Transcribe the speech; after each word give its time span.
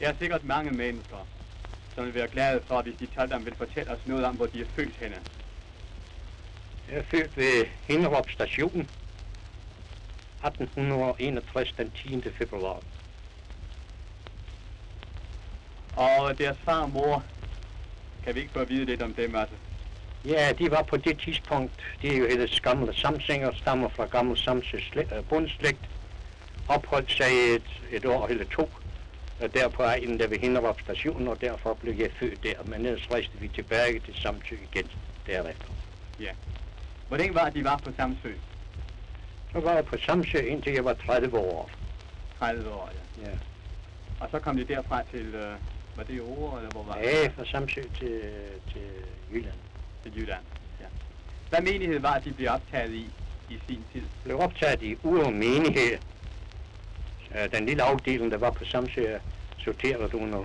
Der 0.00 0.08
er 0.08 0.14
sikkert 0.18 0.44
mange 0.44 0.70
mennesker, 0.70 1.26
som 1.94 2.04
vil 2.04 2.14
være 2.14 2.28
glade 2.28 2.60
for, 2.66 2.82
hvis 2.82 2.94
de 3.00 3.06
Taldam 3.06 3.44
vil 3.44 3.54
fortælle 3.54 3.92
os 3.92 4.06
noget 4.06 4.24
om, 4.24 4.36
hvor 4.36 4.46
de 4.46 4.60
er 4.60 4.66
født 4.76 4.96
henne. 4.96 5.16
Jeg 6.90 6.98
er 6.98 7.02
født 7.02 7.36
ved 7.36 7.66
Hinderup 7.88 8.30
station 8.30 8.88
1861 10.44 11.72
den 11.72 11.90
10. 11.90 12.30
februar. 12.30 12.80
Og 15.96 16.38
deres 16.38 16.58
far 16.64 16.82
og 16.82 16.90
mor, 16.90 17.24
kan 18.24 18.34
vi 18.34 18.40
ikke 18.40 18.52
få 18.52 18.58
at 18.58 18.68
vide 18.68 18.84
lidt 18.84 19.02
om 19.02 19.14
dem, 19.14 19.34
altså? 19.34 19.54
Ja, 20.24 20.52
de 20.52 20.70
var 20.70 20.82
på 20.82 20.96
det 20.96 21.18
tidspunkt, 21.18 21.72
det 22.02 22.14
er 22.14 22.18
jo 22.18 22.24
ellers 22.24 22.60
gamle 22.60 22.94
samsinger, 22.94 23.52
stammer 23.52 23.88
fra 23.88 24.04
gammel 24.04 24.38
Samses 24.38 24.92
bundslægt, 25.28 25.80
opholdt 26.68 27.12
sig 27.12 27.54
et, 27.54 27.82
et 27.90 28.04
år 28.04 28.26
eller 28.26 28.44
to 28.44 28.70
der 29.40 29.68
på 29.68 29.82
egnen 29.82 30.20
der 30.20 30.28
ved 30.28 30.38
Hinderup 30.38 30.80
station, 30.80 31.28
og 31.28 31.40
derfor 31.40 31.74
blev 31.74 31.94
jeg 31.94 32.10
født 32.20 32.42
der. 32.42 32.54
Men 32.64 32.86
ellers 32.86 33.10
rejste 33.10 33.38
vi 33.38 33.48
tilbage 33.48 33.98
til 33.98 34.14
Samsø 34.14 34.54
igen 34.54 34.90
derefter. 35.26 35.68
Ja. 36.20 36.30
Hvor 37.08 37.16
længe 37.16 37.34
var 37.34 37.44
det, 37.44 37.54
de 37.54 37.64
var 37.64 37.76
på 37.76 37.90
Samsø? 37.96 38.32
Så 39.52 39.60
var 39.60 39.72
jeg 39.72 39.84
på 39.84 39.96
Samsø 40.06 40.38
indtil 40.38 40.72
jeg 40.72 40.84
var 40.84 40.94
30 40.94 41.38
år. 41.38 41.70
30 42.38 42.70
år, 42.70 42.90
ja. 42.92 43.30
Ja. 43.30 43.36
Og 44.20 44.28
så 44.30 44.38
kom 44.38 44.56
de 44.56 44.64
derfra 44.64 45.02
til, 45.10 45.34
øh, 45.34 45.54
var 45.96 46.02
det 46.02 46.14
i 46.14 46.20
Ore, 46.20 46.58
eller 46.58 46.70
hvor 46.70 46.82
var 46.82 46.94
det? 46.94 47.02
Ja, 47.04 47.28
fra 47.36 47.44
Samsø 47.44 47.82
til, 47.98 48.22
til 48.72 48.88
Jylland. 49.32 49.58
Til 50.02 50.12
Jylland, 50.16 50.42
ja. 50.80 50.86
Hvad 51.50 51.60
menighed 51.72 51.98
var, 51.98 52.18
de 52.18 52.32
blev 52.32 52.48
optaget 52.50 52.92
i, 52.92 53.10
i 53.50 53.58
sin 53.68 53.84
tid? 53.92 54.02
Blev 54.24 54.40
optaget 54.40 54.82
i 54.82 54.96
Ure 55.02 55.32
menighed. 55.32 55.98
Øh, 57.36 57.52
den 57.52 57.66
lille 57.66 57.82
afdeling, 57.82 58.30
der 58.30 58.38
var 58.38 58.50
på 58.50 58.64
Samsø, 58.64 59.18
sorteret 59.58 60.14
under 60.14 60.44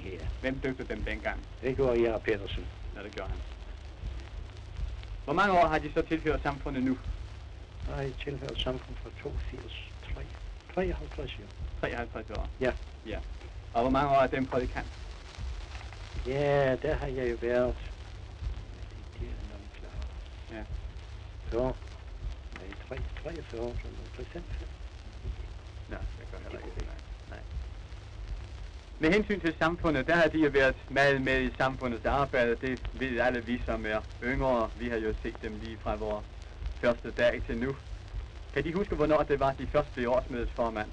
her. 0.00 0.18
Hvem 0.40 0.58
døbte 0.58 0.84
dem 0.84 1.04
dengang? 1.04 1.46
Det 1.62 1.76
gjorde 1.76 2.02
jeg 2.02 2.14
og 2.14 2.22
Petersen. 2.22 2.66
Ja, 2.96 3.02
det 3.02 3.12
gjorde 3.14 3.30
han. 3.30 3.38
Hvor 5.24 5.32
mange 5.34 5.52
år 5.52 5.66
har 5.66 5.78
de 5.78 5.92
så 5.92 6.02
tilhørt 6.02 6.42
samfundet 6.42 6.82
nu? 6.82 6.98
Jeg 7.88 7.96
har 7.96 8.10
tilhørt 8.24 8.58
samfundet 8.58 9.02
fra 9.02 9.10
82, 9.22 9.90
3, 10.14 10.22
53 10.74 11.38
år. 11.38 11.88
53 11.88 12.30
år? 12.30 12.48
Ja. 12.60 12.72
ja. 13.06 13.18
Og 13.74 13.80
hvor 13.80 13.90
mange 13.90 14.10
år 14.10 14.20
er 14.20 14.26
den 14.26 14.46
kant? 14.46 14.86
Ja, 16.26 16.76
der 16.82 16.94
har 16.94 17.06
jeg 17.06 17.30
jo 17.30 17.36
været. 17.40 17.74
Det 19.20 19.28
er 19.28 19.52
nok 19.52 19.60
klar. 19.80 20.56
Ja. 20.58 20.64
40. 21.50 21.74
Nej, 22.58 22.98
43, 23.22 23.74
45. 24.16 24.42
Nej, 25.88 26.00
det 26.20 26.30
gør 26.32 26.38
heller 26.38 26.58
ikke 26.58 26.70
det, 26.74 26.86
nej. 26.86 26.96
nej. 27.30 27.38
Med 28.98 29.12
hensyn 29.12 29.40
til 29.40 29.54
samfundet, 29.58 30.06
der 30.06 30.14
har 30.14 30.28
de 30.28 30.38
jo 30.38 30.50
været 30.50 30.76
meget 30.90 31.22
med 31.22 31.42
i 31.42 31.50
samfundets 31.56 32.04
arbejde. 32.04 32.56
Det 32.60 32.80
ved 32.92 33.20
alle 33.20 33.44
vi, 33.44 33.62
som 33.66 33.86
er 33.86 34.00
yngre. 34.22 34.70
Vi 34.78 34.88
har 34.88 34.96
jo 34.96 35.14
set 35.22 35.42
dem 35.42 35.52
lige 35.62 35.78
fra 35.78 35.94
vores 35.94 36.24
første 36.80 37.10
dag 37.10 37.42
til 37.46 37.58
nu. 37.58 37.76
Kan 38.54 38.64
de 38.64 38.72
huske, 38.74 38.94
hvornår 38.94 39.22
det 39.22 39.40
var 39.40 39.52
de 39.52 39.66
første 39.66 40.10
årsmødes 40.10 40.50
formand? 40.50 40.88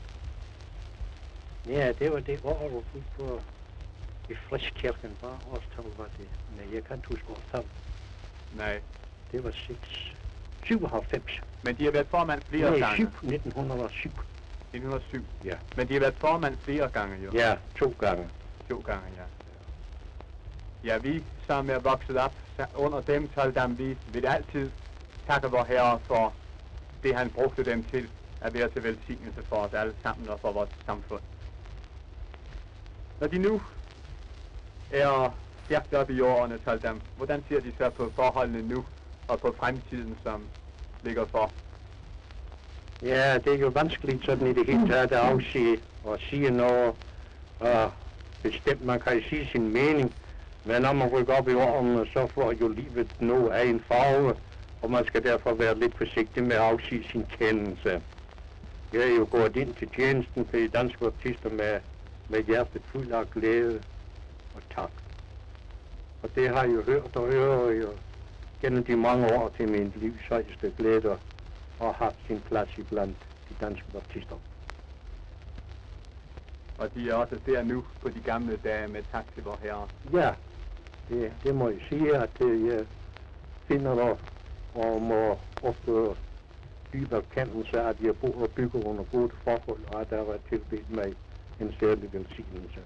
Ja, 1.67 1.91
det 1.99 2.11
var 2.11 2.19
det 2.19 2.39
år, 2.43 2.69
hvor 2.69 2.83
vi 2.93 3.03
på 3.17 3.41
i 4.29 4.35
Friskirken 4.49 5.17
var 5.21 5.39
årstal, 5.51 5.85
var 5.97 6.09
det. 6.17 6.27
Nej, 6.57 6.73
jeg 6.73 6.83
kan 6.83 6.95
ikke 6.97 7.07
huske 7.07 7.29
årstal. 7.29 7.63
Nej. 8.57 8.81
Det 9.31 9.43
var 9.43 9.51
6. 9.51 10.15
97. 10.63 11.41
Men 11.63 11.75
de 11.75 11.83
har 11.83 11.91
været 11.91 12.07
formand 12.07 12.41
flere 12.49 12.79
gange. 12.79 13.03
Nej, 13.03 13.35
1907. 13.35 14.11
1907. 14.73 15.25
Ja. 15.43 15.57
Men 15.77 15.87
de 15.87 15.93
har 15.93 15.99
været 15.99 16.15
formand 16.15 16.57
flere 16.57 16.89
gange 16.89 17.25
jo. 17.25 17.31
Ja, 17.33 17.57
to 17.79 17.93
gange. 17.99 18.29
To 18.69 18.83
gange, 18.85 19.07
ja. 19.17 19.25
Ja, 20.83 20.97
vi 20.97 21.23
som 21.47 21.69
er 21.69 21.79
vokset 21.79 22.17
op 22.17 22.33
under 22.75 23.01
dem, 23.01 23.29
Toldam, 23.29 23.77
vi 23.77 23.97
vil 24.13 24.25
altid 24.25 24.71
takke 25.27 25.47
vor 25.47 25.63
herre 25.63 25.99
for 26.07 26.33
det, 27.03 27.15
han 27.15 27.29
brugte 27.29 27.63
dem 27.63 27.83
til 27.91 28.09
at 28.41 28.53
være 28.53 28.69
til 28.69 28.83
velsignelse 28.83 29.43
for 29.49 29.55
os 29.55 29.73
alle 29.73 29.93
sammen 30.03 30.29
og 30.29 30.39
for 30.39 30.51
vores 30.51 30.69
samfund. 30.85 31.21
Når 33.19 33.27
de 33.27 33.37
nu 33.37 33.61
er 34.91 35.31
stærkt 35.65 35.93
op 35.93 36.09
i 36.09 36.21
årene, 36.21 36.59
Toldam, 36.65 37.01
hvordan 37.17 37.43
ser 37.49 37.59
de 37.59 37.73
så 37.77 37.89
på 37.89 38.11
forholdene 38.15 38.61
nu 38.61 38.85
og 39.27 39.39
på 39.39 39.55
fremtiden, 39.59 40.17
som 40.23 40.43
ligger 41.03 41.25
for? 41.25 41.51
Ja, 43.01 43.37
det 43.37 43.53
er 43.53 43.57
jo 43.57 43.67
vanskeligt 43.67 44.25
sådan 44.25 44.47
i 44.47 44.53
det 44.53 44.65
hele 44.65 44.87
taget 44.87 45.11
at 45.11 45.17
afsige 45.17 45.79
og 46.03 46.19
sige 46.29 46.51
noget 46.51 46.93
og 47.59 47.91
bestemt. 48.43 48.85
Man 48.85 48.99
kan 48.99 49.23
sige 49.29 49.49
sin 49.51 49.73
mening, 49.73 50.15
men 50.65 50.81
når 50.81 50.93
man 50.93 51.07
rykker 51.09 51.33
op 51.33 51.49
i 51.49 51.53
årene, 51.53 52.07
så 52.13 52.27
får 52.33 52.53
jo 52.61 52.67
livet 52.67 53.07
noget 53.19 53.49
af 53.51 53.65
en 53.65 53.83
farve, 53.87 54.35
og 54.81 54.91
man 54.91 55.05
skal 55.07 55.23
derfor 55.23 55.53
være 55.53 55.79
lidt 55.79 55.97
forsigtig 55.97 56.43
med 56.43 56.55
at 56.55 56.61
afsige 56.61 57.07
sin 57.11 57.25
kendelse. 57.39 58.01
Jeg 58.93 59.01
er 59.01 59.15
jo 59.15 59.27
gået 59.31 59.55
ind 59.55 59.73
til 59.73 59.89
tjenesten 59.89 60.47
for 60.49 60.57
de 60.57 60.67
danske 60.67 61.05
artister 61.05 61.49
med, 61.49 61.79
med 62.29 62.43
hjertet 62.43 62.81
fuld 62.91 63.11
af 63.11 63.29
glæde 63.29 63.83
og 64.53 64.61
tak. 64.75 64.91
Og 66.23 66.29
det 66.35 66.49
har 66.49 66.63
jeg 66.63 66.75
jo 66.75 66.81
hørt 66.81 67.15
og 67.15 67.31
hører 67.31 67.71
jo 67.71 67.89
gennem 68.61 68.83
de 68.83 68.95
mange 68.95 69.33
år 69.37 69.53
til 69.57 69.69
min 69.69 69.93
livs 69.95 70.27
højeste 70.29 70.73
glæder 70.77 71.17
og 71.79 71.95
haft 71.95 72.15
sin 72.27 72.41
plads 72.41 72.77
i 72.77 72.81
blandt 72.81 73.17
de 73.49 73.65
danske 73.65 73.91
baptister. 73.91 74.35
Og 76.77 76.93
de 76.95 77.09
er 77.09 77.15
også 77.15 77.39
der 77.45 77.63
nu 77.63 77.85
på 78.01 78.09
de 78.09 78.21
gamle 78.21 78.57
dage 78.57 78.87
med 78.87 79.03
tak 79.11 79.25
til 79.33 79.43
vor 79.43 79.59
herre. 79.61 79.87
Ja, 80.13 80.35
det, 81.09 81.33
det 81.43 81.55
må 81.55 81.69
jeg 81.69 81.81
sige, 81.89 82.17
at 82.17 82.29
det, 82.39 82.67
jeg 82.67 82.85
finder 83.67 83.95
der 83.95 84.15
og 84.73 85.01
må 85.01 85.39
ofte 85.63 86.15
dyb 86.93 87.11
erkendelse 87.11 87.81
at 87.81 87.95
jeg 88.01 88.15
bor 88.17 88.41
og 88.41 88.49
bygger 88.55 88.87
under 88.87 89.03
gode 89.03 89.31
forhold, 89.43 89.85
og 89.85 90.01
at 90.01 90.09
der 90.09 90.25
har 90.25 90.39
tilbedt 90.49 90.89
mig 90.89 91.15
en 91.59 91.73
særlig 91.79 92.13
velsignelse. 92.13 92.81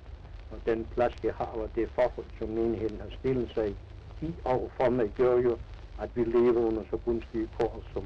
Og 0.52 0.58
den 0.66 0.86
plads, 0.86 1.14
jeg 1.24 1.34
har, 1.34 1.46
og 1.46 1.70
det 1.76 1.90
forhold, 1.96 2.26
som 2.40 2.50
menigheden 2.50 3.02
har 3.02 3.10
stillet 3.20 3.52
sig 3.54 3.76
i 4.22 4.36
og 4.46 4.72
for 4.78 4.90
mig, 4.90 5.10
gør 5.18 5.38
jo, 5.38 5.58
at 6.02 6.10
vi 6.16 6.24
lever 6.24 6.62
under 6.68 6.84
så 6.90 6.98
gunstige 6.98 7.48
kår, 7.58 7.84
som 7.94 8.04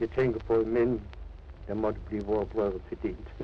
jeg 0.00 0.10
tænker 0.10 0.40
på, 0.40 0.64
mænd, 0.66 1.00
der 1.66 1.74
måtte 1.74 2.00
blive 2.08 2.24
vores 2.24 2.48
brødre 2.48 2.80
til 2.88 2.98
delt. 3.02 3.34